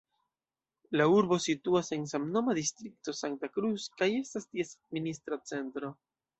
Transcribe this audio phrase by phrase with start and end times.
[0.99, 5.97] La urbo situas en samnoma distrikto Santa Cruz kaj estas ties administra centro.